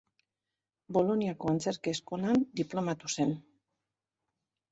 Boloniako 0.95 1.51
Antzerki 1.51 1.93
Eskolan 1.97 2.41
diplomatu 2.61 3.13
zen. 3.17 3.37